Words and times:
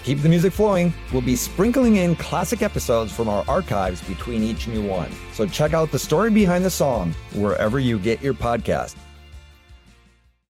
To 0.00 0.06
keep 0.06 0.22
the 0.22 0.30
music 0.30 0.54
flowing, 0.54 0.94
we'll 1.12 1.20
be 1.20 1.36
sprinkling 1.36 1.96
in 1.96 2.16
classic 2.16 2.62
episodes 2.62 3.12
from 3.12 3.28
our 3.28 3.44
archives 3.46 4.00
between 4.04 4.42
each 4.42 4.66
new 4.66 4.82
one. 4.82 5.10
So 5.34 5.46
check 5.46 5.74
out 5.74 5.92
the 5.92 5.98
story 5.98 6.30
behind 6.30 6.64
the 6.64 6.70
song 6.70 7.14
wherever 7.34 7.78
you 7.78 7.98
get 7.98 8.22
your 8.22 8.32
podcast. 8.32 8.96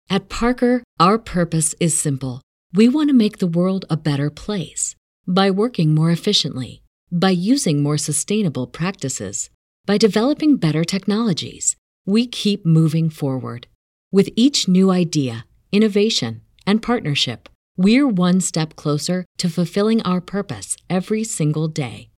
At 0.09 0.30
Parker, 0.30 0.82
our 0.98 1.18
purpose 1.18 1.74
is 1.78 1.98
simple. 1.98 2.41
We 2.73 2.88
want 2.88 3.10
to 3.10 3.15
make 3.15 3.37
the 3.37 3.46
world 3.46 3.84
a 3.91 3.98
better 3.98 4.30
place 4.30 4.96
by 5.27 5.51
working 5.51 5.95
more 5.95 6.10
efficiently, 6.10 6.82
by 7.12 7.30
using 7.30 7.82
more 7.82 7.98
sustainable 7.98 8.66
practices, 8.66 9.51
by 9.84 9.98
developing 9.98 10.56
better 10.56 10.84
technologies. 10.84 11.76
We 12.06 12.26
keep 12.26 12.65
moving 12.65 13.10
forward. 13.10 13.66
With 14.10 14.30
each 14.37 14.68
new 14.68 14.90
idea, 14.90 15.45
innovation, 15.70 16.40
and 16.66 16.82
partnership, 16.82 17.51
we're 17.77 18.09
one 18.09 18.41
step 18.41 18.77
closer 18.77 19.24
to 19.38 19.48
fulfilling 19.48 20.01
our 20.02 20.20
purpose 20.20 20.77
every 20.88 21.24
single 21.24 21.66
day. 21.69 22.10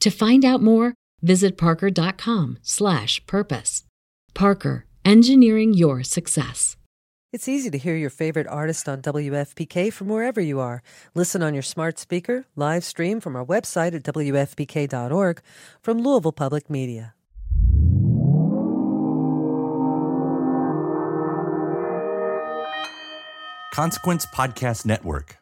To 0.00 0.10
find 0.10 0.44
out 0.44 0.62
more, 0.62 0.94
visit 1.22 1.56
parker.com/purpose. 1.56 3.84
Parker, 4.34 4.86
engineering 5.04 5.74
your 5.74 6.02
success. 6.02 6.76
It's 7.32 7.48
easy 7.48 7.70
to 7.70 7.78
hear 7.78 7.94
your 7.94 8.10
favorite 8.10 8.48
artist 8.48 8.88
on 8.88 9.02
WFPK 9.02 9.92
from 9.92 10.08
wherever 10.08 10.40
you 10.40 10.58
are. 10.58 10.82
Listen 11.14 11.44
on 11.44 11.54
your 11.54 11.62
smart 11.62 11.96
speaker, 11.98 12.46
live 12.56 12.82
stream 12.82 13.20
from 13.20 13.36
our 13.36 13.44
website 13.44 13.94
at 13.94 14.02
WFPK.org 14.02 15.40
from 15.80 16.00
Louisville 16.00 16.32
Public 16.32 16.68
Media. 16.68 17.14
Consequence 23.72 24.26
Podcast 24.26 24.84
Network. 24.84 25.36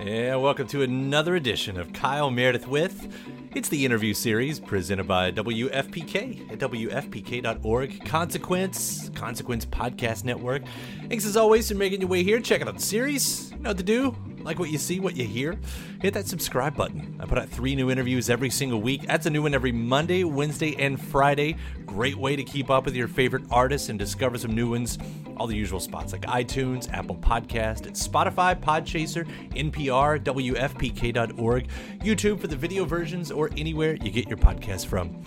And 0.00 0.40
welcome 0.40 0.68
to 0.68 0.82
another 0.82 1.34
edition 1.34 1.76
of 1.78 1.92
Kyle 1.92 2.30
Meredith 2.30 2.68
with. 2.68 3.12
It's 3.54 3.68
the 3.68 3.84
interview 3.84 4.14
series 4.14 4.60
presented 4.60 5.08
by 5.08 5.32
WFPK 5.32 6.52
at 6.52 6.58
WFPK.org. 6.58 8.04
Consequence, 8.04 9.10
Consequence 9.10 9.66
Podcast 9.66 10.22
Network. 10.22 10.62
Thanks 11.08 11.26
as 11.26 11.36
always 11.36 11.68
for 11.68 11.74
making 11.74 12.00
your 12.00 12.10
way 12.10 12.22
here. 12.22 12.40
Check 12.40 12.62
out 12.62 12.72
the 12.72 12.80
series. 12.80 13.50
You 13.50 13.58
know 13.58 13.70
what 13.70 13.78
to 13.78 13.82
do. 13.82 14.16
Like 14.42 14.58
what 14.58 14.70
you 14.70 14.78
see, 14.78 15.00
what 15.00 15.16
you 15.16 15.24
hear. 15.24 15.58
Hit 16.00 16.14
that 16.14 16.26
subscribe 16.26 16.76
button. 16.76 17.16
I 17.20 17.26
put 17.26 17.38
out 17.38 17.48
three 17.48 17.74
new 17.74 17.90
interviews 17.90 18.28
every 18.28 18.50
single 18.50 18.80
week. 18.80 19.06
That's 19.06 19.26
a 19.26 19.30
new 19.30 19.42
one 19.42 19.54
every 19.54 19.72
Monday, 19.72 20.24
Wednesday, 20.24 20.74
and 20.76 21.00
Friday. 21.00 21.56
Great 21.86 22.16
way 22.16 22.36
to 22.36 22.42
keep 22.42 22.70
up 22.70 22.84
with 22.84 22.96
your 22.96 23.08
favorite 23.08 23.44
artists 23.50 23.88
and 23.88 23.98
discover 23.98 24.38
some 24.38 24.52
new 24.52 24.70
ones. 24.70 24.98
All 25.36 25.46
the 25.46 25.56
usual 25.56 25.80
spots 25.80 26.12
like 26.12 26.22
iTunes, 26.22 26.92
Apple 26.92 27.16
Podcast, 27.16 27.86
Spotify, 27.92 28.58
Podchaser, 28.58 29.26
NPR, 29.50 30.22
WFPK.org, 30.22 31.68
YouTube 32.00 32.40
for 32.40 32.46
the 32.48 32.56
video 32.56 32.84
versions, 32.84 33.30
or 33.30 33.50
anywhere 33.56 33.94
you 33.94 34.10
get 34.10 34.28
your 34.28 34.38
podcast 34.38 34.86
from. 34.86 35.22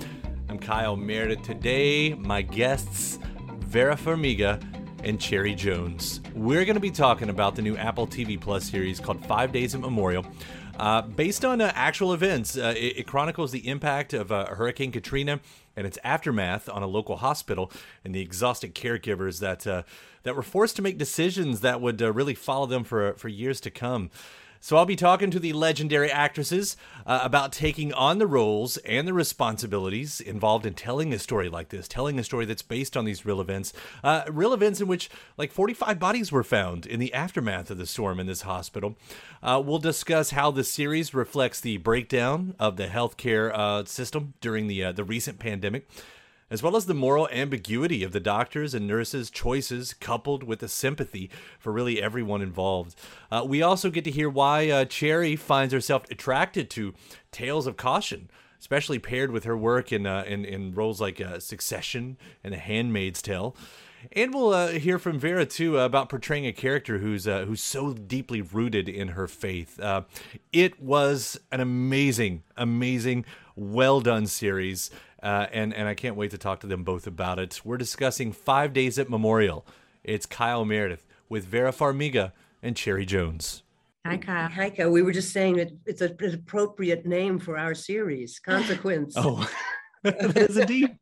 I'm 0.50 0.60
Kyle 0.60 0.96
Meredith. 0.96 1.42
Today, 1.42 2.14
my 2.14 2.42
guests, 2.42 3.20
Vera 3.60 3.96
Farmiga 3.96 4.62
and 5.06 5.22
Cherry 5.22 5.56
Jones. 5.56 6.20
We're 6.34 6.66
going 6.66 6.76
to 6.76 6.82
be 6.82 6.92
talking 6.92 7.30
about 7.30 7.56
the 7.56 7.62
new 7.62 7.78
Apple 7.78 8.08
TV 8.08 8.42
Plus 8.42 8.70
series 8.70 9.00
called 9.00 9.24
Five 9.26 9.52
Days 9.52 9.76
at 9.76 9.82
Memorial. 9.82 10.26
Uh, 10.78 11.04
based 11.04 11.46
on 11.46 11.62
uh, 11.62 11.72
actual 11.74 12.12
events, 12.12 12.58
uh, 12.58 12.74
it, 12.76 12.98
it, 12.98 13.08
chronicles 13.08 13.52
the 13.52 13.66
impact 13.68 14.14
of 14.14 14.30
uh, 14.32 14.48
Hurricane 14.48 14.92
Katrina 14.92 15.40
and 15.78 15.88
its 15.88 15.98
aftermath 16.04 16.68
on 16.68 16.84
a 16.84 16.88
local 16.88 17.18
hospital 17.18 17.72
and 18.04 18.14
the 18.14 18.20
exhausted 18.20 18.76
caregivers 18.76 19.40
that 19.40 19.66
uh, 19.66 19.84
that 20.24 20.36
were 20.36 20.44
forced 20.44 20.76
to 20.76 20.82
make 20.82 20.98
decisions 20.98 21.62
that 21.62 21.80
would 21.80 22.02
uh, 22.02 22.12
really 22.12 22.36
follow 22.36 22.66
them 22.66 22.84
for 22.84 23.14
for 23.14 23.30
years 23.30 23.62
to 23.62 23.72
come. 23.72 24.10
So 24.66 24.78
I'll 24.78 24.86
be 24.88 24.96
talking 24.96 25.30
to 25.30 25.38
the 25.38 25.54
legendary 25.54 26.10
actresses 26.10 26.76
uh, 27.06 27.20
about 27.22 27.52
taking 27.52 27.94
on 27.94 28.18
the 28.18 28.26
roles 28.26 28.78
and 28.78 29.08
the 29.08 29.14
responsibilities 29.14 30.20
involved 30.20 30.66
in 30.66 30.74
telling 30.74 31.14
a 31.14 31.20
story 31.20 31.50
like 31.50 31.70
this, 31.70 31.88
telling 31.88 32.18
a 32.18 32.24
story 32.24 32.46
that's 32.46 32.64
based 32.64 32.98
on 32.98 33.06
these 33.06 33.28
real 33.28 33.40
events, 33.40 33.74
uh, 34.04 34.24
real 34.28 34.54
events 34.54 34.82
in 34.82 34.88
which 34.88 35.08
like 35.38 35.52
45 35.52 36.00
bodies 36.00 36.32
were 36.32 36.44
found 36.44 36.88
in 36.88 37.00
the 37.00 37.14
aftermath 37.14 37.70
of 37.70 37.78
the 37.78 37.86
storm 37.86 38.20
in 38.20 38.26
this 38.26 38.42
hospital. 38.42 38.98
Uh, 39.44 39.62
we'll 39.64 39.78
discuss 39.78 40.32
how 40.32 40.50
the 40.50 40.64
series 40.64 41.14
reflects 41.14 41.62
the 41.62 41.78
breakdown 41.78 42.56
of 42.58 42.76
the 42.76 42.88
healthcare 42.88 43.54
uh, 43.54 43.86
system 43.86 44.34
during 44.42 44.66
the 44.66 44.84
uh, 44.84 44.92
the 44.92 45.04
recent 45.04 45.38
pandemic 45.38 45.88
as 46.50 46.62
well 46.62 46.76
as 46.76 46.86
the 46.86 46.94
moral 46.94 47.28
ambiguity 47.30 48.04
of 48.04 48.12
the 48.12 48.20
doctors 48.20 48.74
and 48.74 48.88
nurses' 48.88 49.30
choices, 49.30 49.94
coupled 49.94 50.44
with 50.44 50.60
the 50.60 50.68
sympathy 50.68 51.30
for 51.60 51.72
really 51.72 52.02
everyone 52.02 52.42
involved. 52.42 52.96
Uh, 53.32 53.44
we 53.46 53.62
also 53.62 53.90
get 53.90 54.04
to 54.04 54.12
hear 54.12 54.30
why 54.30 54.70
uh, 54.70 54.86
Cherry 54.86 55.36
finds 55.36 55.74
herself 55.74 56.06
attracted 56.12 56.70
to 56.72 56.94
tales 57.32 57.68
of 57.68 57.78
caution. 57.78 58.30
Especially 58.58 58.98
paired 58.98 59.30
with 59.30 59.44
her 59.44 59.56
work 59.56 59.92
in 59.92 60.08
uh, 60.08 60.24
in, 60.26 60.44
in 60.44 60.74
roles 60.74 61.00
like 61.00 61.22
uh, 61.22 61.40
Succession 61.40 62.18
and 62.44 62.52
The 62.52 62.58
Handmaid's 62.58 63.22
Tale, 63.22 63.56
and 64.12 64.34
we'll 64.34 64.54
uh, 64.54 64.70
hear 64.70 65.00
from 65.00 65.20
Vera 65.20 65.46
too 65.46 65.80
uh, 65.80 65.86
about 65.86 66.10
portraying 66.10 66.46
a 66.46 66.54
character 66.54 67.00
who's 67.00 67.28
uh, 67.28 67.46
who's 67.46 67.62
so 67.62 67.94
deeply 67.94 68.42
rooted 68.42 68.90
in 68.90 69.10
her 69.10 69.28
faith. 69.28 69.80
Uh, 69.80 70.04
it 70.52 70.82
was 70.82 71.40
an 71.52 71.60
amazing, 71.60 72.44
amazing, 72.58 73.26
well 73.56 74.02
done 74.02 74.28
series. 74.28 74.92
Uh, 75.22 75.48
and 75.52 75.74
and 75.74 75.88
I 75.88 75.94
can't 75.94 76.16
wait 76.16 76.32
to 76.32 76.38
talk 76.38 76.60
to 76.60 76.68
them 76.68 76.84
both 76.84 77.08
about 77.08 77.40
it. 77.40 77.62
We're 77.64 77.78
discussing 77.78 78.32
Five 78.32 78.74
Days 78.74 79.00
at 79.00 79.10
Memorial. 79.10 79.66
It's 80.04 80.26
Kyle 80.26 80.66
Meredith 80.66 81.06
with 81.30 81.46
Vera 81.46 81.72
Farmiga 81.72 82.32
and 82.62 82.76
Cherry 82.76 83.06
Jones. 83.06 83.64
Hi, 84.06 84.18
Kyle. 84.18 84.48
Hi, 84.50 84.70
Kyle. 84.70 84.92
We 84.92 85.02
were 85.02 85.12
just 85.12 85.34
saying 85.34 85.56
that 85.56 85.72
it's 85.88 86.02
a, 86.02 86.16
an 86.20 86.36
appropriate 86.36 87.08
name 87.08 87.40
for 87.40 87.58
our 87.58 87.74
series, 87.74 88.38
Consequence. 88.46 89.16
oh, 89.18 89.50
that 90.04 90.38
is 90.38 90.58
indeed. 90.58 90.96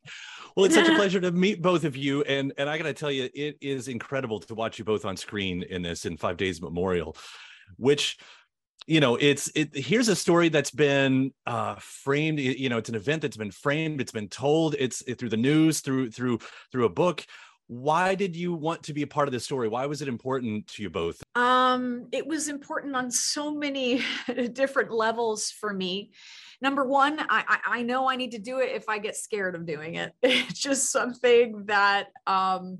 Well, 0.55 0.67
it's 0.67 0.75
such 0.75 0.87
a 0.87 0.95
pleasure 0.95 1.19
to 1.19 1.31
meet 1.31 1.61
both 1.61 1.83
of 1.83 1.97
you, 1.97 2.21
and 2.23 2.53
and 2.57 2.69
I 2.69 2.77
got 2.77 2.83
to 2.85 2.93
tell 2.93 3.11
you, 3.11 3.29
it 3.33 3.57
is 3.59 3.89
incredible 3.89 4.39
to 4.39 4.55
watch 4.55 4.79
you 4.79 4.85
both 4.85 5.03
on 5.03 5.17
screen 5.17 5.63
in 5.63 5.81
this 5.81 6.05
in 6.05 6.15
Five 6.15 6.37
Days 6.37 6.61
Memorial, 6.61 7.17
which 7.77 8.19
you 8.87 8.99
know 8.99 9.15
it's 9.15 9.49
it 9.55 9.75
here's 9.75 10.07
a 10.07 10.15
story 10.15 10.49
that's 10.49 10.71
been 10.71 11.31
uh 11.45 11.75
framed 11.79 12.39
you 12.39 12.69
know 12.69 12.77
it's 12.77 12.89
an 12.89 12.95
event 12.95 13.21
that's 13.21 13.37
been 13.37 13.51
framed 13.51 14.01
it's 14.01 14.11
been 14.11 14.27
told 14.27 14.75
it's 14.77 15.01
it, 15.03 15.17
through 15.17 15.29
the 15.29 15.37
news 15.37 15.81
through 15.81 16.11
through 16.11 16.39
through 16.71 16.85
a 16.85 16.89
book. 16.89 17.25
Why 17.67 18.13
did 18.13 18.35
you 18.35 18.53
want 18.53 18.83
to 18.83 18.93
be 18.93 19.03
a 19.03 19.07
part 19.07 19.27
of 19.27 19.31
this 19.31 19.45
story? 19.45 19.69
Why 19.69 19.85
was 19.85 20.01
it 20.01 20.09
important 20.09 20.67
to 20.67 20.83
you 20.83 20.89
both? 20.89 21.23
Um 21.35 22.07
it 22.11 22.27
was 22.27 22.49
important 22.49 22.95
on 22.95 23.09
so 23.09 23.53
many 23.53 24.01
different 24.53 24.91
levels 24.91 25.49
for 25.49 25.73
me. 25.73 26.11
Number 26.61 26.83
one 26.85 27.19
I, 27.29 27.59
I 27.65 27.83
know 27.83 28.09
i 28.09 28.15
need 28.15 28.31
to 28.31 28.39
do 28.39 28.59
it 28.59 28.69
if 28.73 28.87
i 28.89 28.97
get 28.97 29.15
scared 29.15 29.55
of 29.55 29.65
doing 29.65 29.95
it. 29.95 30.13
It's 30.23 30.59
just 30.59 30.91
something 30.91 31.65
that 31.65 32.07
um 32.27 32.79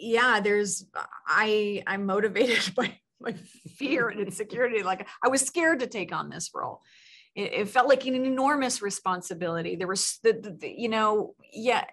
yeah 0.00 0.40
there's 0.40 0.86
i 1.26 1.82
i'm 1.86 2.04
motivated 2.04 2.74
by 2.76 2.98
my 3.24 3.34
fear 3.76 4.08
and 4.08 4.20
insecurity. 4.20 4.82
Like 4.82 5.06
I 5.22 5.28
was 5.28 5.42
scared 5.42 5.80
to 5.80 5.86
take 5.86 6.14
on 6.14 6.28
this 6.28 6.50
role. 6.54 6.80
It, 7.34 7.52
it 7.52 7.68
felt 7.68 7.88
like 7.88 8.06
an 8.06 8.14
enormous 8.14 8.82
responsibility. 8.82 9.76
There 9.76 9.86
was 9.86 10.18
the, 10.22 10.32
the, 10.34 10.50
the, 10.50 10.74
you 10.76 10.88
know, 10.88 11.34
yeah, 11.52 11.84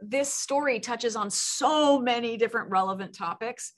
this 0.00 0.32
story 0.32 0.80
touches 0.80 1.16
on 1.16 1.30
so 1.30 2.00
many 2.00 2.36
different 2.36 2.70
relevant 2.70 3.14
topics. 3.14 3.72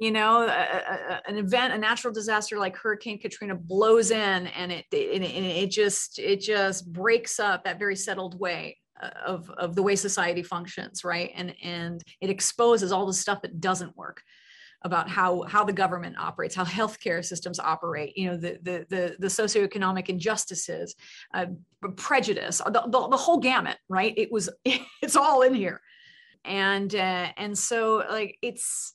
You 0.00 0.12
know, 0.12 0.42
a, 0.42 0.46
a, 0.46 1.22
an 1.26 1.38
event, 1.38 1.74
a 1.74 1.78
natural 1.78 2.14
disaster 2.14 2.56
like 2.56 2.76
Hurricane 2.76 3.18
Katrina 3.18 3.56
blows 3.56 4.12
in, 4.12 4.46
and 4.46 4.70
it, 4.70 4.84
it 4.92 5.22
it 5.22 5.70
just 5.72 6.20
it 6.20 6.40
just 6.40 6.92
breaks 6.92 7.40
up 7.40 7.64
that 7.64 7.80
very 7.80 7.96
settled 7.96 8.38
way 8.38 8.78
uh, 9.02 9.10
of 9.26 9.50
of 9.50 9.74
the 9.74 9.82
way 9.82 9.96
society 9.96 10.44
functions, 10.44 11.02
right? 11.02 11.32
And 11.34 11.52
and 11.64 12.00
it 12.20 12.30
exposes 12.30 12.92
all 12.92 13.06
the 13.06 13.12
stuff 13.12 13.42
that 13.42 13.60
doesn't 13.60 13.96
work 13.96 14.22
about 14.82 15.08
how 15.08 15.42
how 15.42 15.64
the 15.64 15.72
government 15.72 16.16
operates, 16.18 16.54
how 16.54 16.64
healthcare 16.64 17.24
systems 17.24 17.58
operate, 17.58 18.16
you 18.16 18.30
know, 18.30 18.36
the 18.36 18.58
the 18.62 18.86
the, 18.88 19.16
the 19.18 19.26
socioeconomic 19.26 20.08
injustices, 20.08 20.94
uh, 21.34 21.46
prejudice, 21.96 22.58
the, 22.58 22.82
the, 22.86 23.08
the 23.08 23.16
whole 23.16 23.38
gamut, 23.38 23.76
right? 23.88 24.14
It 24.16 24.30
was 24.30 24.48
it's 25.02 25.16
all 25.16 25.42
in 25.42 25.54
here, 25.54 25.80
and 26.44 26.94
uh, 26.94 27.28
and 27.36 27.56
so 27.56 28.04
like 28.08 28.38
it's 28.42 28.94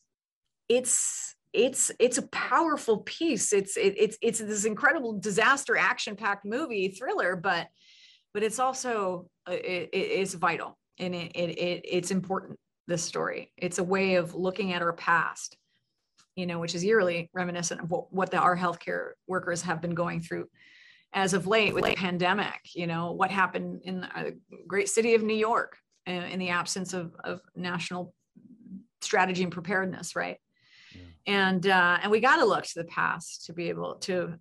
it's 0.70 1.36
it's 1.52 1.92
it's 2.00 2.18
a 2.18 2.28
powerful 2.28 3.00
piece. 3.00 3.54
It's 3.54 3.78
it, 3.78 3.96
it's 3.98 4.18
it's 4.22 4.40
this 4.40 4.66
incredible 4.66 5.20
disaster 5.20 5.78
action 5.78 6.16
packed 6.16 6.46
movie 6.46 6.90
thriller 6.90 7.36
but 7.36 7.68
but 8.34 8.44
it's 8.44 8.60
also 8.60 9.28
uh, 9.48 9.54
it, 9.54 9.90
it's 9.94 10.34
vital 10.34 10.78
and 11.00 11.14
it, 11.14 11.32
it, 11.36 11.50
it 11.58 11.82
it's 11.86 12.12
important 12.12 12.60
this 12.88 13.04
story. 13.04 13.52
It's 13.58 13.78
a 13.78 13.84
way 13.84 14.16
of 14.16 14.36
looking 14.36 14.74
at 14.74 14.82
our 14.82 14.94
past 14.94 15.58
you 16.36 16.46
know 16.46 16.60
which 16.60 16.76
is 16.76 16.84
yearly 16.84 17.30
reminiscent 17.34 17.82
of 17.82 17.90
what, 17.90 18.12
what 18.14 18.32
the, 18.32 18.38
our 18.38 18.58
healthcare 18.58 19.12
workers 19.28 19.62
have 19.62 19.82
been 19.82 19.94
going 19.94 20.22
through 20.22 20.48
as 21.14 21.34
of 21.34 21.46
late 21.48 21.74
with 21.74 21.86
the 21.86 21.96
pandemic 21.96 22.60
you 22.74 22.88
know 22.88 23.12
what 23.12 23.32
happened 23.32 23.82
in 23.84 24.02
the 24.02 24.36
great 24.68 24.90
city 24.90 25.14
of 25.14 25.24
new 25.24 25.36
york 25.36 25.78
uh, 26.08 26.12
in 26.12 26.40
the 26.40 26.50
absence 26.50 26.94
of, 26.94 27.14
of 27.24 27.42
national 27.56 28.14
strategy 29.02 29.44
and 29.44 29.52
preparedness 29.52 30.16
right? 30.16 30.38
Yeah. 30.94 31.02
and 31.28 31.68
uh, 31.68 31.98
and 32.02 32.12
we 32.12 32.20
got 32.20 32.38
to 32.38 32.46
look 32.46 32.66
to 32.66 32.74
the 32.76 32.86
past 32.86 33.46
to 33.46 33.54
be 33.54 33.70
able 33.70 33.96
to 33.96 34.36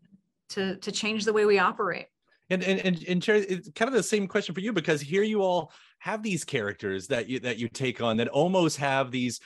to 0.50 0.76
to 0.76 0.92
change 0.92 1.24
the 1.24 1.32
way 1.32 1.44
we 1.44 1.58
operate. 1.58 2.06
And 2.50 2.62
and 2.62 2.80
and, 2.80 3.04
and 3.08 3.22
Cherry, 3.22 3.40
it's 3.40 3.70
kind 3.74 3.88
of 3.88 3.94
the 3.94 4.02
same 4.02 4.26
question 4.26 4.54
for 4.54 4.60
you 4.60 4.72
because 4.72 5.00
here 5.00 5.22
you 5.22 5.42
all 5.42 5.72
have 5.98 6.22
these 6.22 6.44
characters 6.44 7.08
that 7.08 7.28
you 7.28 7.40
that 7.40 7.58
you 7.58 7.68
take 7.68 8.00
on 8.00 8.18
that 8.18 8.28
almost 8.28 8.78
have 8.78 9.10
these 9.10 9.40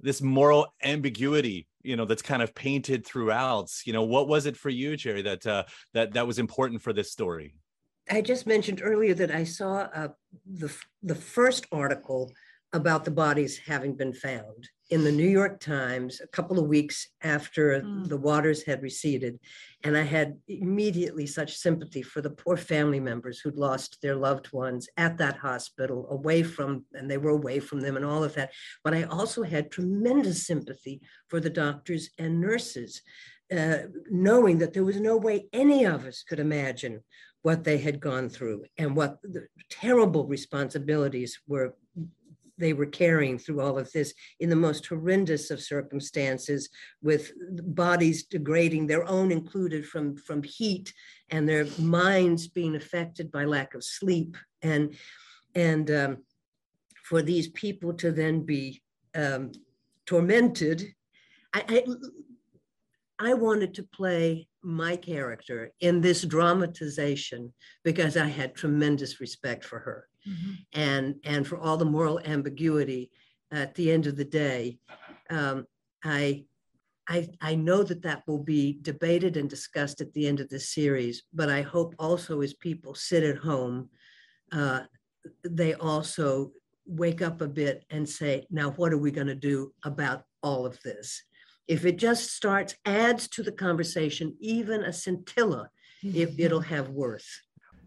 this 0.00 0.20
moral 0.20 0.66
ambiguity 0.82 1.66
you 1.84 1.96
know 1.96 2.04
that's 2.04 2.22
kind 2.22 2.42
of 2.42 2.54
painted 2.54 3.06
throughout 3.06 3.70
you 3.84 3.92
know 3.92 4.02
what 4.02 4.26
was 4.26 4.46
it 4.46 4.56
for 4.56 4.70
you 4.70 4.96
cherry 4.96 5.22
that 5.22 5.46
uh 5.46 5.64
that 5.92 6.14
that 6.14 6.26
was 6.26 6.38
important 6.38 6.82
for 6.82 6.92
this 6.92 7.12
story? 7.12 7.54
I 8.10 8.20
just 8.20 8.46
mentioned 8.46 8.80
earlier 8.82 9.14
that 9.14 9.30
i 9.30 9.44
saw 9.44 9.88
uh, 9.94 10.08
the 10.46 10.74
the 11.02 11.14
first 11.14 11.66
article 11.72 12.32
about 12.72 13.04
the 13.04 13.10
bodies 13.10 13.56
having 13.56 13.94
been 13.94 14.12
found 14.12 14.68
in 14.90 15.02
the 15.02 15.12
New 15.12 15.28
York 15.28 15.60
Times 15.60 16.20
a 16.20 16.26
couple 16.26 16.58
of 16.58 16.66
weeks 16.66 17.08
after 17.22 17.80
mm. 17.80 18.06
the 18.08 18.16
waters 18.16 18.62
had 18.62 18.82
receded. 18.82 19.38
And 19.82 19.96
I 19.96 20.02
had 20.02 20.38
immediately 20.46 21.26
such 21.26 21.56
sympathy 21.56 22.02
for 22.02 22.20
the 22.20 22.30
poor 22.30 22.56
family 22.56 23.00
members 23.00 23.40
who'd 23.40 23.56
lost 23.56 23.98
their 24.02 24.14
loved 24.14 24.52
ones 24.52 24.88
at 24.96 25.16
that 25.18 25.38
hospital, 25.38 26.06
away 26.10 26.42
from, 26.42 26.84
and 26.92 27.10
they 27.10 27.18
were 27.18 27.30
away 27.30 27.60
from 27.60 27.80
them 27.80 27.96
and 27.96 28.04
all 28.04 28.22
of 28.22 28.34
that. 28.34 28.52
But 28.82 28.94
I 28.94 29.04
also 29.04 29.42
had 29.42 29.70
tremendous 29.70 30.46
sympathy 30.46 31.00
for 31.28 31.40
the 31.40 31.50
doctors 31.50 32.10
and 32.18 32.40
nurses, 32.40 33.00
uh, 33.54 33.78
knowing 34.10 34.58
that 34.58 34.74
there 34.74 34.84
was 34.84 35.00
no 35.00 35.16
way 35.16 35.46
any 35.52 35.84
of 35.84 36.04
us 36.04 36.22
could 36.22 36.40
imagine 36.40 37.00
what 37.42 37.64
they 37.64 37.76
had 37.78 38.00
gone 38.00 38.28
through 38.28 38.64
and 38.78 38.96
what 38.96 39.18
the 39.22 39.46
terrible 39.68 40.26
responsibilities 40.26 41.38
were 41.46 41.74
they 42.58 42.72
were 42.72 42.86
carrying 42.86 43.38
through 43.38 43.60
all 43.60 43.78
of 43.78 43.90
this 43.92 44.14
in 44.40 44.48
the 44.48 44.56
most 44.56 44.86
horrendous 44.86 45.50
of 45.50 45.60
circumstances 45.60 46.68
with 47.02 47.32
bodies 47.74 48.24
degrading 48.24 48.86
their 48.86 49.08
own 49.08 49.32
included 49.32 49.86
from 49.86 50.16
from 50.16 50.42
heat 50.42 50.92
and 51.30 51.48
their 51.48 51.66
minds 51.78 52.48
being 52.48 52.76
affected 52.76 53.30
by 53.30 53.44
lack 53.44 53.74
of 53.74 53.84
sleep. 53.84 54.36
And 54.62 54.94
and 55.54 55.90
um, 55.90 56.18
for 57.04 57.22
these 57.22 57.48
people 57.48 57.92
to 57.94 58.12
then 58.12 58.42
be 58.42 58.82
um, 59.14 59.52
tormented 60.06 60.94
I, 61.54 61.64
I 61.68 61.84
I 63.18 63.34
wanted 63.34 63.74
to 63.74 63.82
play 63.82 64.48
my 64.62 64.96
character 64.96 65.70
in 65.80 66.00
this 66.00 66.22
dramatization 66.22 67.52
because 67.84 68.16
I 68.16 68.26
had 68.26 68.54
tremendous 68.54 69.20
respect 69.20 69.64
for 69.64 69.78
her 69.80 70.08
mm-hmm. 70.26 70.52
and 70.72 71.16
and 71.24 71.46
for 71.46 71.58
all 71.58 71.76
the 71.76 71.84
moral 71.84 72.20
ambiguity 72.20 73.10
at 73.52 73.74
the 73.74 73.92
end 73.92 74.06
of 74.06 74.16
the 74.16 74.24
day 74.24 74.78
um, 75.30 75.66
I, 76.02 76.44
I 77.08 77.28
i 77.40 77.54
know 77.54 77.82
that 77.82 78.02
that 78.02 78.22
will 78.26 78.42
be 78.42 78.78
debated 78.82 79.36
and 79.36 79.48
discussed 79.48 80.00
at 80.00 80.12
the 80.12 80.26
end 80.26 80.40
of 80.40 80.48
the 80.48 80.60
series 80.60 81.22
but 81.32 81.48
i 81.48 81.62
hope 81.62 81.94
also 81.98 82.40
as 82.40 82.54
people 82.54 82.94
sit 82.94 83.22
at 83.22 83.36
home 83.36 83.88
uh, 84.52 84.80
they 85.42 85.74
also 85.74 86.52
wake 86.86 87.22
up 87.22 87.40
a 87.40 87.48
bit 87.48 87.84
and 87.90 88.08
say 88.08 88.46
now 88.50 88.70
what 88.72 88.92
are 88.92 88.98
we 88.98 89.10
going 89.10 89.26
to 89.26 89.34
do 89.34 89.72
about 89.84 90.24
all 90.42 90.66
of 90.66 90.78
this 90.82 91.22
if 91.68 91.84
it 91.84 91.96
just 91.96 92.32
starts 92.32 92.74
adds 92.84 93.28
to 93.28 93.42
the 93.42 93.52
conversation 93.52 94.34
even 94.40 94.82
a 94.84 94.92
scintilla 94.92 95.68
if 96.02 96.30
mm-hmm. 96.30 96.42
it'll 96.42 96.60
have 96.60 96.90
worth 96.90 97.40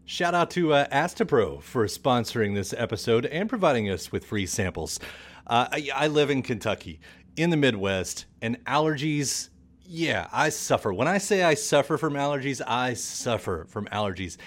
Shout 0.04 0.34
out 0.34 0.50
to 0.52 0.72
uh, 0.72 0.88
Astepro 0.88 1.62
for 1.62 1.84
sponsoring 1.84 2.54
this 2.54 2.72
episode 2.72 3.26
and 3.26 3.46
providing 3.46 3.90
us 3.90 4.10
with 4.10 4.24
free 4.24 4.46
samples. 4.46 4.98
Uh, 5.46 5.68
I, 5.70 5.90
I 5.94 6.06
live 6.06 6.30
in 6.30 6.40
Kentucky, 6.40 6.98
in 7.36 7.50
the 7.50 7.58
Midwest, 7.58 8.24
and 8.40 8.64
allergies, 8.64 9.50
yeah, 9.82 10.28
I 10.32 10.48
suffer. 10.48 10.94
When 10.94 11.08
I 11.08 11.18
say 11.18 11.42
I 11.42 11.52
suffer 11.52 11.98
from 11.98 12.14
allergies, 12.14 12.62
I 12.66 12.94
suffer 12.94 13.66
from 13.68 13.84
allergies. 13.86 14.38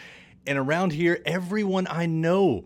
And 0.48 0.58
around 0.58 0.94
here, 0.94 1.22
everyone 1.26 1.86
I 1.88 2.08
know 2.08 2.66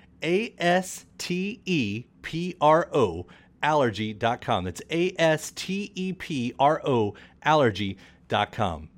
A 0.23 0.53
S 0.57 1.05
T 1.17 1.61
E 1.65 2.05
P 2.21 2.55
R 2.61 2.89
O 2.93 3.27
allergy.com. 3.63 4.63
That's 4.63 4.81
A 4.89 5.13
S 5.17 5.51
T 5.51 5.91
E 5.95 6.13
P 6.13 6.53
R 6.59 6.81
O 6.85 7.13
allergy.com. 7.43 8.89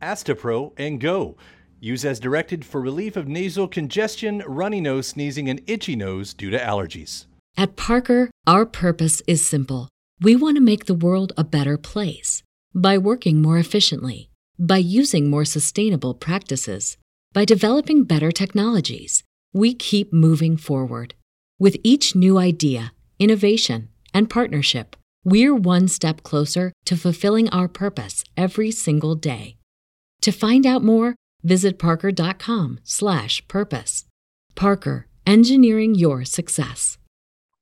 Astepro 0.00 0.72
and 0.76 1.00
go. 1.00 1.36
Use 1.80 2.04
as 2.04 2.20
directed 2.20 2.64
for 2.64 2.80
relief 2.80 3.16
of 3.16 3.26
nasal 3.26 3.66
congestion, 3.66 4.42
runny 4.46 4.80
nose, 4.80 5.08
sneezing, 5.08 5.48
and 5.48 5.60
itchy 5.66 5.96
nose 5.96 6.32
due 6.32 6.50
to 6.50 6.58
allergies. 6.58 7.26
At 7.56 7.76
Parker, 7.76 8.30
our 8.46 8.64
purpose 8.64 9.20
is 9.26 9.44
simple. 9.44 9.88
We 10.20 10.36
want 10.36 10.56
to 10.56 10.62
make 10.62 10.86
the 10.86 10.94
world 10.94 11.32
a 11.36 11.44
better 11.44 11.76
place 11.76 12.42
by 12.74 12.98
working 12.98 13.42
more 13.42 13.58
efficiently, 13.58 14.30
by 14.58 14.78
using 14.78 15.28
more 15.28 15.44
sustainable 15.44 16.14
practices, 16.14 16.96
by 17.32 17.44
developing 17.44 18.04
better 18.04 18.30
technologies 18.30 19.24
we 19.52 19.74
keep 19.74 20.12
moving 20.12 20.56
forward. 20.56 21.14
With 21.58 21.76
each 21.82 22.14
new 22.16 22.38
idea, 22.38 22.92
innovation, 23.18 23.88
and 24.14 24.30
partnership, 24.30 24.96
we're 25.24 25.54
one 25.54 25.88
step 25.88 26.22
closer 26.22 26.72
to 26.86 26.96
fulfilling 26.96 27.48
our 27.50 27.68
purpose 27.68 28.24
every 28.36 28.70
single 28.70 29.14
day. 29.14 29.56
To 30.22 30.32
find 30.32 30.64
out 30.66 30.82
more, 30.82 31.14
visit 31.42 31.78
parker.com/purpose. 31.78 34.04
Parker, 34.54 35.06
engineering 35.26 35.94
your 35.94 36.24
success. 36.24 36.98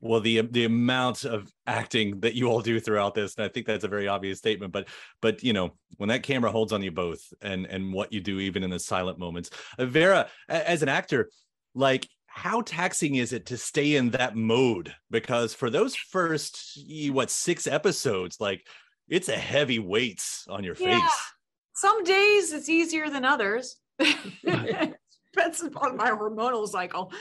well 0.00 0.20
the 0.20 0.40
the 0.50 0.64
amount 0.64 1.24
of 1.24 1.52
acting 1.66 2.20
that 2.20 2.34
you 2.34 2.46
all 2.48 2.60
do 2.62 2.80
throughout 2.80 3.14
this 3.14 3.34
and 3.36 3.44
i 3.44 3.48
think 3.48 3.66
that's 3.66 3.84
a 3.84 3.88
very 3.88 4.08
obvious 4.08 4.38
statement 4.38 4.72
but 4.72 4.88
but 5.20 5.42
you 5.44 5.52
know 5.52 5.70
when 5.98 6.08
that 6.08 6.22
camera 6.22 6.50
holds 6.50 6.72
on 6.72 6.82
you 6.82 6.90
both 6.90 7.20
and 7.42 7.66
and 7.66 7.92
what 7.92 8.10
you 8.12 8.20
do 8.20 8.40
even 8.40 8.62
in 8.62 8.70
the 8.70 8.78
silent 8.78 9.18
moments 9.18 9.50
uh, 9.78 9.84
vera 9.84 10.26
as 10.48 10.82
an 10.82 10.88
actor 10.88 11.28
like 11.74 12.08
how 12.26 12.60
taxing 12.62 13.16
is 13.16 13.32
it 13.32 13.46
to 13.46 13.56
stay 13.56 13.96
in 13.96 14.10
that 14.10 14.36
mode 14.36 14.94
because 15.10 15.52
for 15.52 15.68
those 15.68 15.94
first 15.94 16.78
what 17.10 17.30
six 17.30 17.66
episodes 17.66 18.36
like 18.40 18.66
it's 19.08 19.28
a 19.28 19.36
heavy 19.36 19.78
weight 19.78 20.24
on 20.48 20.62
your 20.62 20.76
yeah. 20.78 21.00
face 21.00 21.32
some 21.74 22.04
days 22.04 22.52
it's 22.52 22.68
easier 22.68 23.10
than 23.10 23.24
others 23.24 23.76
depends 25.32 25.62
on 25.76 25.96
my 25.96 26.10
hormonal 26.10 26.66
cycle. 26.66 27.12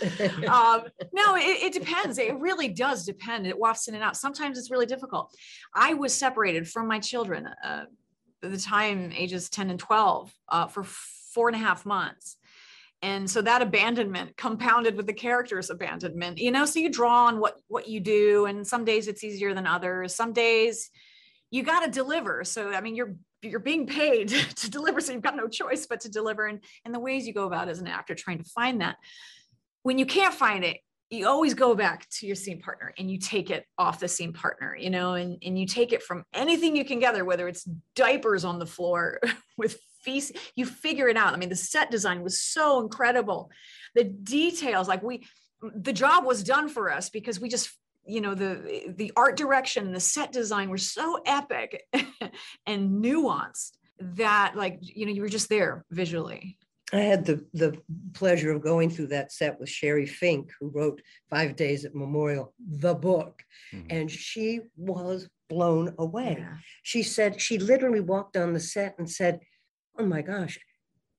Um, 0.47 0.83
no, 1.13 1.35
it, 1.35 1.63
it, 1.63 1.73
depends. 1.73 2.17
It 2.17 2.37
really 2.39 2.67
does 2.67 3.05
depend. 3.05 3.45
It 3.45 3.57
wafts 3.57 3.87
in 3.87 3.95
and 3.95 4.03
out. 4.03 4.17
Sometimes 4.17 4.57
it's 4.57 4.71
really 4.71 4.85
difficult. 4.85 5.31
I 5.75 5.93
was 5.93 6.13
separated 6.13 6.67
from 6.67 6.87
my 6.87 6.99
children 6.99 7.47
uh, 7.63 7.85
at 8.43 8.51
the 8.51 8.57
time, 8.57 9.11
ages 9.15 9.49
10 9.49 9.69
and 9.69 9.79
12, 9.79 10.33
uh, 10.49 10.67
for 10.67 10.83
four 10.83 11.49
and 11.49 11.55
a 11.55 11.59
half 11.59 11.85
months. 11.85 12.37
And 13.01 13.29
so 13.29 13.41
that 13.41 13.61
abandonment 13.61 14.35
compounded 14.35 14.97
with 14.97 15.07
the 15.07 15.13
character's 15.13 15.69
abandonment, 15.69 16.37
you 16.37 16.51
know, 16.51 16.65
so 16.65 16.79
you 16.79 16.89
draw 16.89 17.27
on 17.27 17.39
what, 17.39 17.57
what 17.67 17.87
you 17.87 18.01
do. 18.01 18.45
And 18.45 18.67
some 18.67 18.83
days 18.83 19.07
it's 19.07 19.23
easier 19.23 19.53
than 19.53 19.65
others. 19.65 20.15
Some 20.15 20.33
days 20.33 20.89
you 21.49 21.63
got 21.63 21.85
to 21.85 21.91
deliver. 21.91 22.43
So, 22.43 22.73
I 22.73 22.81
mean, 22.81 22.95
you're 22.95 23.15
you're 23.41 23.59
being 23.59 23.87
paid 23.87 24.27
to 24.55 24.69
deliver 24.69 24.99
so 24.99 25.13
you've 25.13 25.21
got 25.21 25.35
no 25.35 25.47
choice 25.47 25.85
but 25.85 26.01
to 26.01 26.09
deliver 26.09 26.47
and 26.47 26.59
and 26.85 26.93
the 26.93 26.99
ways 26.99 27.25
you 27.25 27.33
go 27.33 27.45
about 27.45 27.69
as 27.69 27.79
an 27.79 27.87
actor 27.87 28.15
trying 28.15 28.37
to 28.37 28.49
find 28.49 28.81
that 28.81 28.97
when 29.83 29.97
you 29.97 30.05
can't 30.05 30.33
find 30.33 30.63
it 30.63 30.77
you 31.09 31.27
always 31.27 31.55
go 31.55 31.73
back 31.73 32.07
to 32.09 32.27
your 32.27 32.35
scene 32.35 32.61
partner 32.61 32.93
and 32.97 33.09
you 33.09 33.17
take 33.17 33.49
it 33.49 33.65
off 33.77 33.99
the 33.99 34.07
scene 34.07 34.33
partner 34.33 34.75
you 34.75 34.89
know 34.89 35.13
and, 35.13 35.41
and 35.43 35.57
you 35.57 35.65
take 35.65 35.93
it 35.93 36.03
from 36.03 36.23
anything 36.33 36.75
you 36.75 36.85
can 36.85 36.99
gather 36.99 37.23
whether 37.23 37.47
it's 37.47 37.67
diapers 37.95 38.43
on 38.43 38.59
the 38.59 38.65
floor 38.65 39.19
with 39.57 39.79
feces 40.01 40.35
you 40.55 40.65
figure 40.65 41.07
it 41.07 41.17
out 41.17 41.33
i 41.33 41.37
mean 41.37 41.49
the 41.49 41.55
set 41.55 41.91
design 41.91 42.21
was 42.21 42.41
so 42.41 42.81
incredible 42.81 43.49
the 43.95 44.03
details 44.03 44.87
like 44.87 45.03
we 45.03 45.25
the 45.61 45.93
job 45.93 46.25
was 46.25 46.43
done 46.43 46.69
for 46.69 46.91
us 46.91 47.09
because 47.09 47.39
we 47.39 47.49
just 47.49 47.69
you 48.05 48.21
know 48.21 48.33
the 48.33 48.93
the 48.97 49.11
art 49.15 49.37
direction 49.37 49.91
the 49.91 49.99
set 49.99 50.31
design 50.31 50.69
were 50.69 50.77
so 50.77 51.21
epic 51.25 51.83
and 52.65 53.03
nuanced 53.03 53.77
that 53.99 54.53
like 54.55 54.79
you 54.81 55.05
know 55.05 55.11
you 55.11 55.21
were 55.21 55.29
just 55.29 55.49
there 55.49 55.85
visually 55.91 56.57
i 56.93 56.97
had 56.97 57.25
the 57.25 57.45
the 57.53 57.77
pleasure 58.13 58.51
of 58.51 58.63
going 58.63 58.89
through 58.89 59.07
that 59.07 59.31
set 59.31 59.59
with 59.59 59.69
sheri 59.69 60.07
fink 60.07 60.49
who 60.59 60.69
wrote 60.69 61.01
five 61.29 61.55
days 61.55 61.85
at 61.85 61.93
memorial 61.93 62.53
the 62.59 62.95
book 62.95 63.43
mm-hmm. 63.73 63.85
and 63.89 64.09
she 64.09 64.61
was 64.75 65.27
blown 65.49 65.93
away 65.99 66.37
yeah. 66.39 66.55
she 66.83 67.03
said 67.03 67.39
she 67.39 67.57
literally 67.57 67.99
walked 67.99 68.37
on 68.37 68.53
the 68.53 68.59
set 68.59 68.95
and 68.97 69.09
said 69.09 69.39
oh 69.99 70.05
my 70.05 70.21
gosh. 70.21 70.59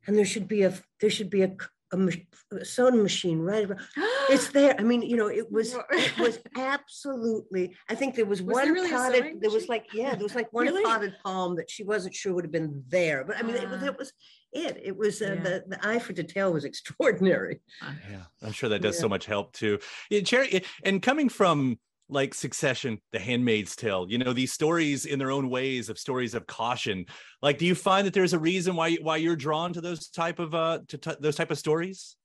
And 0.06 0.16
there 0.16 0.24
should 0.24 0.48
be 0.48 0.62
a 0.62 0.74
there 1.00 1.10
should 1.10 1.30
be 1.30 1.42
a 1.42 1.54
a, 1.92 2.08
a 2.52 2.64
soda 2.64 2.96
machine 2.96 3.40
right 3.40 3.68
it's 4.30 4.48
there. 4.50 4.74
I 4.78 4.82
mean 4.82 5.02
you 5.02 5.16
know 5.16 5.28
it 5.28 5.50
was 5.50 5.76
it 5.90 6.18
was 6.18 6.38
absolutely 6.56 7.74
i 7.88 7.94
think 7.94 8.14
there 8.14 8.26
was, 8.26 8.42
was 8.42 8.54
one 8.54 8.64
there 8.64 8.74
really 8.74 8.90
potted 8.90 9.40
there 9.40 9.50
was 9.50 9.68
like 9.68 9.86
yeah 9.92 10.10
there 10.14 10.22
was 10.22 10.34
like 10.34 10.52
one 10.52 10.66
really? 10.66 10.84
potted 10.84 11.14
palm 11.24 11.56
that 11.56 11.70
she 11.70 11.82
wasn't 11.82 12.14
sure 12.14 12.32
would 12.32 12.44
have 12.44 12.52
been 12.52 12.84
there. 12.88 13.24
But 13.24 13.38
i 13.38 13.42
mean 13.42 13.56
uh, 13.56 13.62
it, 13.62 13.68
was, 13.68 13.82
it 13.82 13.98
was 13.98 14.12
it. 14.52 14.80
It 14.82 14.96
was 14.96 15.22
uh, 15.22 15.34
yeah. 15.36 15.42
the, 15.42 15.64
the 15.68 15.86
eye 15.86 15.98
for 15.98 16.12
detail 16.12 16.52
was 16.52 16.64
extraordinary. 16.72 17.60
Yeah 17.82 18.22
i'm 18.42 18.52
sure 18.52 18.68
that 18.68 18.82
does 18.82 18.96
yeah. 18.96 19.02
so 19.02 19.08
much 19.08 19.26
help 19.26 19.52
too. 19.52 19.78
Yeah, 20.10 20.20
cherry 20.20 20.62
and 20.84 21.02
coming 21.02 21.28
from 21.28 21.78
like 22.10 22.34
Succession, 22.34 22.98
The 23.12 23.18
Handmaid's 23.18 23.76
Tale, 23.76 24.06
you 24.08 24.18
know, 24.18 24.32
these 24.32 24.52
stories 24.52 25.06
in 25.06 25.18
their 25.18 25.30
own 25.30 25.50
ways 25.50 25.88
of 25.88 25.98
stories 25.98 26.34
of 26.34 26.46
caution. 26.46 27.06
Like, 27.42 27.58
do 27.58 27.66
you 27.66 27.74
find 27.74 28.06
that 28.06 28.14
there's 28.14 28.32
a 28.32 28.38
reason 28.38 28.76
why 28.76 28.96
why 28.96 29.16
you're 29.16 29.36
drawn 29.36 29.72
to 29.72 29.80
those 29.80 30.08
type 30.08 30.38
of 30.38 30.54
uh 30.54 30.80
to 30.88 30.98
t- 30.98 31.16
those 31.20 31.36
type 31.36 31.50
of 31.50 31.58
stories? 31.58 32.16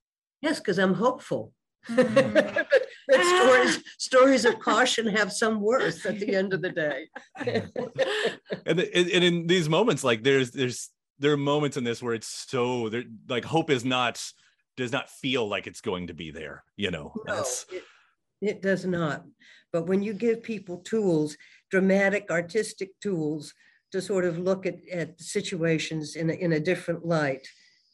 Yes, 0.41 0.59
because 0.59 0.79
I'm 0.79 0.93
hopeful. 0.93 1.51
Mm. 1.89 2.33
but, 2.33 2.67
but 3.07 3.23
stories 3.23 3.83
stories 3.97 4.45
of 4.45 4.59
caution 4.59 5.07
have 5.07 5.31
some 5.31 5.61
worth 5.61 6.05
at 6.05 6.19
the 6.19 6.35
end 6.35 6.53
of 6.53 6.61
the 6.61 6.71
day. 6.71 7.07
and, 8.65 8.79
and 8.79 9.23
in 9.23 9.47
these 9.47 9.69
moments, 9.69 10.03
like 10.03 10.23
there's 10.23 10.51
there's 10.51 10.89
there 11.19 11.31
are 11.31 11.37
moments 11.37 11.77
in 11.77 11.83
this 11.83 12.01
where 12.01 12.13
it's 12.13 12.45
so 12.49 12.89
there 12.89 13.03
like 13.29 13.45
hope 13.45 13.69
is 13.69 13.85
not 13.85 14.21
does 14.77 14.91
not 14.91 15.09
feel 15.09 15.47
like 15.47 15.67
it's 15.67 15.81
going 15.81 16.07
to 16.07 16.13
be 16.13 16.31
there. 16.31 16.63
You 16.75 16.91
know, 16.91 17.13
no, 17.27 17.39
it, 17.41 17.83
it 18.41 18.61
does 18.61 18.85
not. 18.85 19.25
But 19.71 19.87
when 19.87 20.01
you 20.01 20.13
give 20.13 20.43
people 20.43 20.77
tools, 20.77 21.37
dramatic, 21.71 22.27
artistic 22.29 22.91
tools 23.01 23.53
to 23.91 24.01
sort 24.01 24.25
of 24.25 24.37
look 24.37 24.65
at, 24.65 24.77
at 24.91 25.19
situations 25.19 26.15
in 26.15 26.29
a, 26.29 26.33
in 26.33 26.53
a 26.53 26.59
different 26.59 27.05
light, 27.05 27.47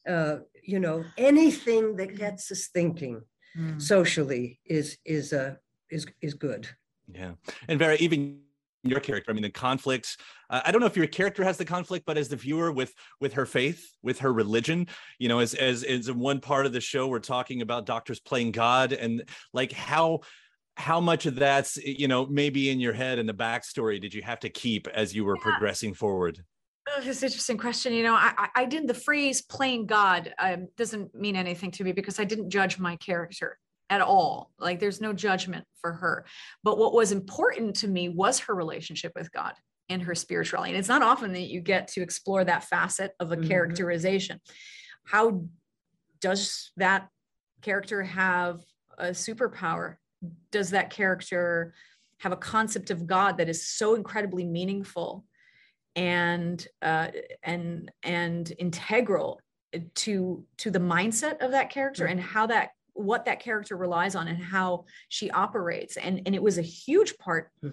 uh, 0.08 0.38
you 0.64 0.80
know, 0.80 1.04
anything 1.18 1.96
that 1.96 2.16
gets 2.16 2.52
us 2.52 2.70
thinking 2.74 3.22
mm. 3.58 3.82
socially 3.82 4.60
is 4.66 4.98
is 5.06 5.34
uh, 5.34 5.56
is 5.90 6.06
is 6.22 6.34
good. 6.34 6.68
Yeah, 7.12 7.34
and 7.68 7.80
Vera, 7.80 7.96
even 7.96 8.42
your 8.84 9.00
character 9.00 9.32
i 9.32 9.34
mean 9.34 9.44
the 9.44 9.50
conflicts 9.50 10.18
uh, 10.50 10.62
i 10.66 10.72
don't 10.72 10.82
know 10.82 10.88
if 10.88 10.98
your 10.98 11.08
character 11.08 11.44
has 11.44 11.58
the 11.58 11.66
conflict 11.66 12.06
but 12.06 12.18
as 12.18 12.30
the 12.30 12.36
viewer 12.36 12.72
with 12.72 12.94
with 13.20 13.34
her 13.34 13.46
faith 13.46 13.92
with 14.02 14.20
her 14.20 14.34
religion 14.34 14.88
you 15.20 15.28
know 15.28 15.40
as 15.40 15.54
as 15.54 15.84
as 15.84 16.08
in 16.08 16.18
one 16.18 16.40
part 16.40 16.66
of 16.66 16.74
the 16.74 16.82
show 16.82 17.08
we're 17.08 17.20
talking 17.20 17.62
about 17.62 17.86
doctors 17.86 18.20
playing 18.20 18.52
god 18.52 18.92
and 18.92 19.24
like 19.54 19.72
how 19.72 20.20
how 20.78 21.00
much 21.00 21.26
of 21.26 21.36
that's 21.36 21.78
you 21.78 22.08
know 22.08 22.26
maybe 22.26 22.70
in 22.70 22.80
your 22.80 22.94
head 22.94 23.20
and 23.20 23.28
the 23.28 23.34
backstory 23.34 24.02
did 24.02 24.14
you 24.14 24.22
have 24.22 24.40
to 24.40 24.50
keep 24.50 24.88
as 24.88 25.14
you 25.14 25.26
were 25.26 25.38
yeah. 25.38 25.44
progressing 25.44 25.94
forward? 25.94 26.44
Oh, 26.90 27.02
it's 27.04 27.22
an 27.22 27.28
interesting 27.28 27.58
question. 27.58 27.94
You 27.94 28.04
know 28.04 28.16
i 28.16 28.50
i 28.56 28.66
didn't 28.66 28.88
the 28.88 28.94
phrase 28.94 29.42
playing 29.42 29.86
god 29.86 30.34
um, 30.40 30.68
doesn't 30.78 31.14
mean 31.14 31.36
anything 31.36 31.72
to 31.72 31.84
me 31.84 31.92
because 31.92 32.20
i 32.20 32.24
didn't 32.24 32.50
judge 32.50 32.80
my 32.80 32.96
character 32.98 33.58
at 33.92 34.02
all. 34.02 34.50
Like 34.58 34.80
there's 34.80 35.02
no 35.02 35.14
judgment 35.14 35.66
for 35.82 35.92
her. 35.92 36.26
But 36.64 36.80
what 36.80 36.94
was 36.94 37.12
important 37.12 37.76
to 37.78 37.88
me 37.88 38.10
was 38.10 38.40
her 38.40 38.56
relationship 38.56 39.12
with 39.16 39.32
god 39.32 39.54
and 39.90 40.02
her 40.02 40.16
spirituality. 40.16 40.72
And 40.72 40.80
it's 40.80 40.88
not 40.88 41.04
often 41.04 41.34
that 41.34 41.50
you 41.50 41.60
get 41.60 41.90
to 41.90 42.02
explore 42.02 42.44
that 42.46 42.64
facet 42.64 43.12
of 43.20 43.32
a 43.32 43.36
mm-hmm. 43.36 43.50
characterization. 43.50 44.40
How 45.04 45.44
does 46.22 46.72
that 46.78 47.10
character 47.62 48.02
have 48.02 48.62
a 48.98 49.08
superpower? 49.08 49.98
Does 50.52 50.70
that 50.70 50.90
character 50.90 51.74
have 52.20 52.32
a 52.32 52.38
concept 52.38 52.92
of 52.92 53.06
God 53.06 53.38
that 53.38 53.50
is 53.50 53.68
so 53.68 53.96
incredibly 53.96 54.46
meaningful 54.46 55.26
and 55.98 56.66
uh, 56.82 57.08
and 57.44 57.92
and 58.04 58.54
integral 58.58 59.42
to 59.96 60.46
to 60.58 60.72
the 60.72 60.80
mindset 60.80 61.40
of 61.40 61.52
that 61.52 61.70
character 61.70 62.06
and 62.06 62.22
how 62.22 62.48
that 62.48 62.70
what 62.94 63.26
that 63.26 63.40
character 63.40 63.76
relies 63.76 64.16
on 64.16 64.28
and 64.28 64.42
how 64.42 64.86
she 65.10 65.32
operates. 65.32 65.98
And 65.98 66.22
and 66.26 66.36
it 66.36 66.44
was 66.44 66.58
a 66.58 66.64
huge 66.64 67.18
part 67.18 67.52
hmm. 67.62 67.70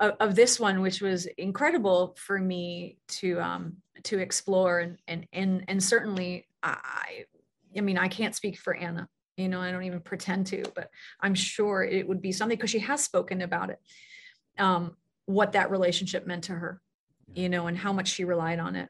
of, 0.00 0.16
of 0.20 0.34
this 0.34 0.58
one 0.58 0.80
which 0.80 1.00
was 1.00 1.26
incredible 1.38 2.16
for 2.18 2.38
me 2.38 2.98
to 3.08 3.40
um 3.40 3.76
to 4.04 4.18
explore. 4.18 4.80
And 4.80 4.98
and 5.06 5.26
and, 5.32 5.64
and 5.68 5.82
certainly 5.82 6.48
i 6.62 7.24
i 7.76 7.80
mean 7.80 7.98
i 7.98 8.08
can't 8.08 8.34
speak 8.34 8.58
for 8.58 8.74
anna 8.74 9.08
you 9.36 9.48
know 9.48 9.60
i 9.60 9.70
don't 9.70 9.84
even 9.84 10.00
pretend 10.00 10.46
to 10.46 10.62
but 10.74 10.90
i'm 11.20 11.34
sure 11.34 11.82
it 11.82 12.06
would 12.06 12.20
be 12.20 12.32
something 12.32 12.56
because 12.56 12.70
she 12.70 12.80
has 12.80 13.02
spoken 13.02 13.42
about 13.42 13.70
it 13.70 13.78
um, 14.58 14.96
what 15.26 15.52
that 15.52 15.70
relationship 15.70 16.26
meant 16.26 16.44
to 16.44 16.52
her 16.52 16.80
you 17.34 17.48
know 17.48 17.66
and 17.66 17.76
how 17.76 17.92
much 17.92 18.08
she 18.08 18.24
relied 18.24 18.58
on 18.58 18.74
it 18.76 18.88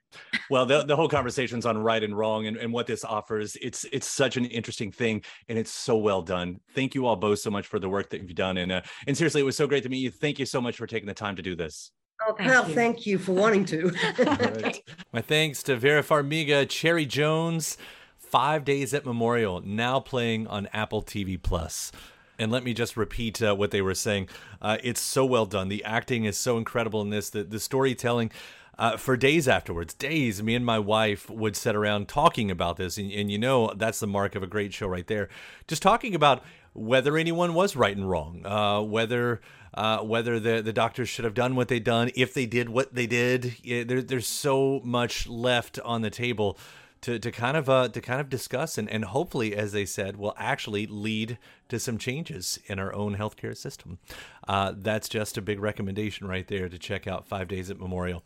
well 0.50 0.66
the, 0.66 0.83
the 0.87 0.97
whole 0.97 1.09
conversation's 1.09 1.66
on 1.66 1.78
right 1.78 2.02
and 2.02 2.16
wrong 2.16 2.47
and, 2.47 2.57
and 2.57 2.73
what 2.73 2.87
this 2.87 3.04
offers 3.04 3.57
it's 3.61 3.85
it's 3.92 4.07
such 4.07 4.37
an 4.37 4.45
interesting 4.47 4.90
thing 4.92 5.23
and 5.49 5.59
it's 5.59 5.71
so 5.71 5.97
well 5.97 6.23
done 6.23 6.59
thank 6.75 6.95
you 6.95 7.07
all 7.07 7.16
both 7.16 7.38
so 7.38 7.50
much 7.50 7.66
for 7.66 7.78
the 7.78 7.88
work 7.88 8.11
that 8.11 8.21
you've 8.23 8.35
done 8.35 8.57
and 8.59 8.73
uh, 8.73 8.80
and 9.07 9.16
seriously 9.16 9.40
it 9.40 9.45
was 9.45 9.57
so 9.57 9.66
great 9.66 9.83
to 9.83 9.88
meet 9.88 9.99
you 9.99 10.11
thank 10.11 10.38
you 10.38 10.47
so 10.47 10.61
much 10.61 10.76
for 10.76 10.87
taking 10.87 11.07
the 11.07 11.14
time 11.14 11.37
to 11.37 11.42
do 11.42 11.54
this 11.54 11.92
Oh, 12.26 12.35
well, 12.40 12.64
thank 12.64 13.07
you 13.07 13.16
for 13.16 13.33
wanting 13.33 13.64
to. 13.66 13.92
right. 14.18 14.83
My 15.12 15.21
thanks 15.21 15.62
to 15.62 15.76
Vera 15.76 16.02
Farmiga, 16.02 16.68
Cherry 16.68 17.07
Jones, 17.07 17.78
Five 18.16 18.64
Days 18.64 18.92
at 18.92 19.07
Memorial, 19.07 19.61
now 19.61 20.00
playing 20.00 20.49
on 20.49 20.66
Apple 20.73 21.00
TV 21.00 21.40
Plus. 21.40 21.92
And 22.38 22.52
let 22.52 22.62
me 22.62 22.73
just 22.73 22.97
repeat 22.97 23.42
uh, 23.42 23.54
what 23.54 23.71
they 23.71 23.83
were 23.83 23.95
saying. 23.95 24.28
Uh, 24.62 24.78
it's 24.83 25.00
so 25.00 25.25
well 25.25 25.47
done. 25.47 25.68
The 25.68 25.85
acting 25.85 26.25
is 26.25 26.38
so 26.38 26.57
incredible 26.57 27.02
in 27.02 27.11
this. 27.11 27.30
The, 27.30 27.42
the 27.42 27.61
storytelling. 27.61 28.30
Uh, 28.78 28.97
for 28.97 29.16
days 29.16 29.49
afterwards, 29.49 29.92
days, 29.92 30.40
me 30.40 30.54
and 30.54 30.64
my 30.64 30.78
wife 30.78 31.28
would 31.28 31.57
sit 31.57 31.75
around 31.75 32.07
talking 32.07 32.49
about 32.49 32.76
this. 32.76 32.97
And, 32.97 33.11
and, 33.11 33.28
you 33.28 33.37
know, 33.37 33.73
that's 33.75 33.99
the 33.99 34.07
mark 34.07 34.37
of 34.37 34.45
a 34.45 34.47
great 34.47 34.73
show 34.73 34.87
right 34.87 35.07
there. 35.09 35.28
Just 35.66 35.83
talking 35.83 36.14
about 36.14 36.45
whether 36.75 37.16
anyone 37.16 37.54
was 37.54 37.75
right 37.75 37.97
and 37.97 38.09
wrong, 38.09 38.47
uh, 38.47 38.80
whether 38.80 39.40
uh, 39.75 39.99
whether 39.99 40.40
the, 40.40 40.62
the 40.62 40.73
doctors 40.73 41.09
should 41.09 41.25
have 41.25 41.35
done 41.35 41.54
what 41.54 41.68
they 41.68 41.78
done, 41.78 42.11
if 42.14 42.33
they 42.33 42.47
did 42.47 42.68
what 42.68 42.95
they 42.95 43.07
did. 43.07 43.57
Yeah, 43.62 43.85
there, 43.85 44.00
there's 44.00 44.26
so 44.26 44.80
much 44.85 45.26
left 45.26 45.78
on 45.80 46.02
the 46.02 46.11
table 46.11 46.59
to, 47.02 47.19
to 47.19 47.31
kind 47.31 47.57
of 47.57 47.69
uh, 47.69 47.88
to 47.88 48.00
kind 48.00 48.21
of 48.21 48.28
discuss 48.28 48.78
and, 48.78 48.88
and 48.90 49.05
hopefully, 49.05 49.55
as 49.55 49.73
they 49.73 49.85
said, 49.85 50.17
will 50.17 50.35
actually 50.37 50.87
lead 50.87 51.38
to 51.69 51.78
some 51.78 51.99
changes 51.99 52.59
in 52.67 52.78
our 52.78 52.95
own 52.95 53.17
healthcare 53.17 53.57
system. 53.57 53.99
Uh, 54.47 54.73
that's 54.76 55.09
just 55.09 55.37
a 55.37 55.43
big 55.43 55.61
recommendation 55.61 56.26
right 56.26 56.49
there 56.49 56.69
to 56.69 56.78
check 56.78 57.07
out 57.07 57.26
Five 57.26 57.49
Days 57.49 57.71
at 57.71 57.78
Memorial. 57.78 58.23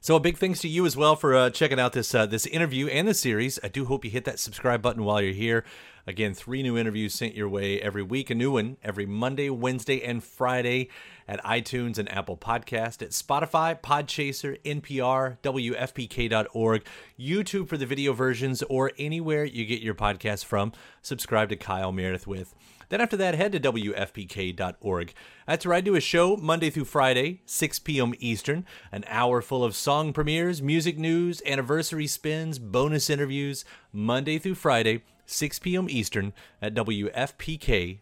So 0.00 0.16
a 0.16 0.20
big 0.20 0.36
thanks 0.36 0.60
to 0.60 0.68
you 0.68 0.86
as 0.86 0.96
well 0.96 1.16
for 1.16 1.34
uh, 1.34 1.50
checking 1.50 1.80
out 1.80 1.92
this 1.92 2.14
uh, 2.14 2.26
this 2.26 2.46
interview 2.46 2.86
and 2.88 3.06
the 3.06 3.14
series. 3.14 3.58
I 3.62 3.68
do 3.68 3.84
hope 3.84 4.04
you 4.04 4.10
hit 4.10 4.24
that 4.24 4.38
subscribe 4.38 4.82
button 4.82 5.04
while 5.04 5.20
you're 5.20 5.32
here. 5.32 5.64
Again, 6.06 6.34
three 6.34 6.62
new 6.62 6.76
interviews 6.76 7.14
sent 7.14 7.34
your 7.34 7.48
way 7.48 7.80
every 7.80 8.02
week. 8.02 8.30
A 8.30 8.34
new 8.34 8.52
one 8.52 8.76
every 8.82 9.06
Monday, 9.06 9.50
Wednesday, 9.50 10.02
and 10.02 10.22
Friday 10.22 10.88
at 11.28 11.42
iTunes 11.44 11.98
and 11.98 12.10
Apple 12.12 12.36
Podcast, 12.36 13.02
at 13.02 13.10
Spotify, 13.10 13.80
Podchaser, 13.80 14.60
NPR, 14.64 15.38
WFPK.org, 15.42 16.84
YouTube 17.18 17.68
for 17.68 17.76
the 17.76 17.86
video 17.86 18.12
versions, 18.12 18.62
or 18.64 18.90
anywhere 18.98 19.44
you 19.44 19.64
get 19.64 19.80
your 19.80 19.94
podcast 19.94 20.44
from. 20.44 20.72
Subscribe 21.02 21.48
to 21.50 21.56
Kyle 21.56 21.92
Meredith 21.92 22.26
with. 22.26 22.54
Then 22.90 23.00
after 23.00 23.16
that, 23.18 23.36
head 23.36 23.52
to 23.52 23.60
WFPK.org. 23.60 25.14
That's 25.46 25.64
where 25.64 25.76
I 25.76 25.80
do 25.80 25.94
a 25.94 26.00
show 26.00 26.36
Monday 26.36 26.70
through 26.70 26.86
Friday, 26.86 27.40
6 27.46 27.78
p.m. 27.78 28.14
Eastern, 28.18 28.66
an 28.90 29.04
hour 29.06 29.40
full 29.40 29.62
of 29.62 29.76
song 29.76 30.12
premieres, 30.12 30.60
music 30.60 30.98
news, 30.98 31.40
anniversary 31.46 32.08
spins, 32.08 32.58
bonus 32.58 33.08
interviews, 33.08 33.64
Monday 33.92 34.38
through 34.38 34.56
Friday, 34.56 35.04
6 35.30 35.58
p.m. 35.60 35.86
Eastern 35.88 36.32
at 36.60 36.74
WFPK.org. 36.74 38.00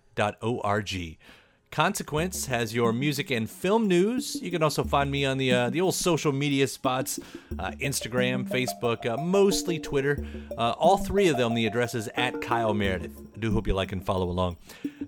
Consequence 1.70 2.46
has 2.46 2.74
your 2.74 2.94
music 2.94 3.30
and 3.30 3.48
film 3.48 3.86
news. 3.86 4.40
You 4.40 4.50
can 4.50 4.62
also 4.62 4.82
find 4.84 5.10
me 5.10 5.26
on 5.26 5.36
the 5.36 5.52
uh, 5.52 5.68
the 5.68 5.82
old 5.82 5.94
social 5.94 6.32
media 6.32 6.66
spots, 6.66 7.20
uh, 7.58 7.72
Instagram, 7.72 8.48
Facebook, 8.48 9.04
uh, 9.04 9.18
mostly 9.18 9.78
Twitter. 9.78 10.24
Uh, 10.56 10.70
all 10.78 10.96
three 10.96 11.28
of 11.28 11.36
them, 11.36 11.54
the 11.54 11.66
address 11.66 11.94
is 11.94 12.08
at 12.16 12.40
Kyle 12.40 12.72
Meredith. 12.72 13.12
I 13.36 13.38
do 13.38 13.52
hope 13.52 13.66
you 13.66 13.74
like 13.74 13.92
and 13.92 14.04
follow 14.04 14.30
along. 14.30 14.56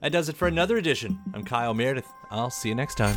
That 0.02 0.12
does 0.12 0.28
it 0.28 0.36
for 0.36 0.48
another 0.48 0.76
edition. 0.76 1.18
I'm 1.32 1.44
Kyle 1.44 1.72
Meredith. 1.72 2.06
I'll 2.30 2.50
see 2.50 2.68
you 2.68 2.74
next 2.74 2.96
time. 2.96 3.16